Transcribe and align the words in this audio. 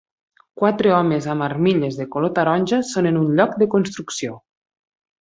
Quatre 0.61 0.93
homes 0.99 1.27
amb 1.33 1.45
armilles 1.49 1.99
de 2.01 2.09
color 2.17 2.33
taronja 2.41 2.83
són 2.95 3.13
en 3.13 3.23
un 3.23 3.31
lloc 3.41 3.57
de 3.63 3.71
construcció. 3.79 4.43